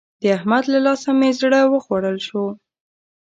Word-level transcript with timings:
د 0.21 0.23
احمد 0.37 0.63
له 0.73 0.79
لاسه 0.85 1.09
مې 1.19 1.29
زړه 1.39 1.59
وخوړل 1.73 2.17
شو. 2.27 2.43